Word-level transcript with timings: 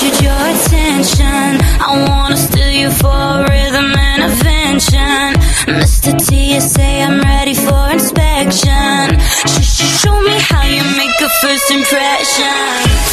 captured 0.00 0.22
your 0.24 0.32
attention. 0.32 1.60
I 1.80 2.06
wanna 2.08 2.36
steal 2.36 2.70
you 2.70 2.90
for 2.90 3.08
a 3.08 3.46
rhythm 3.48 3.92
intervention. 3.92 5.34
Mr. 5.76 6.16
T, 6.26 6.54
you 6.54 6.60
say 6.60 7.02
I'm 7.02 7.20
ready 7.20 7.54
for 7.54 7.90
inspection. 7.90 9.20
Sh- 9.20 9.62
sh- 9.62 10.00
show 10.02 10.20
me 10.22 10.38
how 10.40 10.64
you 10.64 10.82
make 10.96 11.20
a 11.20 11.28
first 11.42 11.70
impression. 11.70 13.09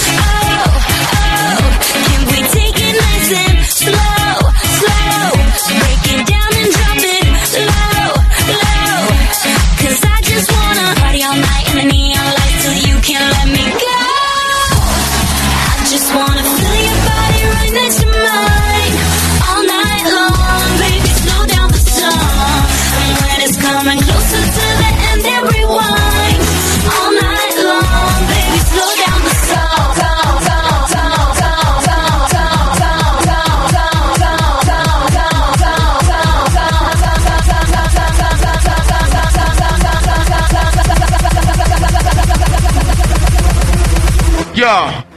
Hallelujah. 44.67 45.16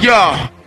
Yeah. 0.00 0.57